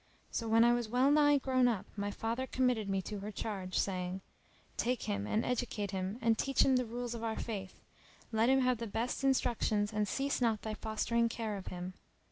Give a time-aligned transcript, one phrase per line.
[0.31, 3.77] So when I was well nigh grown up my father committed me to her charge
[3.77, 7.79] saying:—Take him and educate him and teach him the rules of our faith;
[8.31, 11.93] let him have the best instructions and cease not thy fostering care of him.